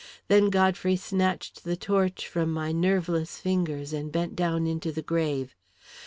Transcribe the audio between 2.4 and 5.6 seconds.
my nerveless fingers, and bent down into the grave.